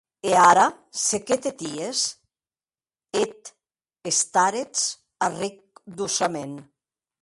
[0.27, 0.63] E ara
[1.03, 1.99] se qué ties?,
[3.21, 3.47] eth
[4.19, 4.81] starets
[5.29, 5.57] arric
[6.03, 6.65] doçaments.